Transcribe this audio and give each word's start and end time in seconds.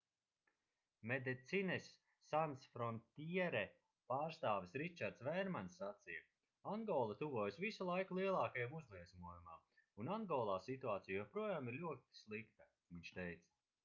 medecines 1.09 1.89
sans 2.29 2.63
frontiere 2.77 3.61
pārstāvis 4.13 4.73
ričards 4.83 5.21
vērmans 5.29 5.77
sacīja 5.83 6.23
angola 6.73 7.19
tuvojas 7.21 7.61
visu 7.67 7.89
laiku 7.91 8.19
lielākajam 8.21 8.75
uzliesmojumam 8.81 9.61
un 10.05 10.13
angolā 10.19 10.57
situācija 10.71 11.21
joprojām 11.23 11.73
ir 11.73 11.79
ļoti 11.85 12.21
slikta 12.25 12.71
viņš 12.95 13.17
teica 13.23 13.55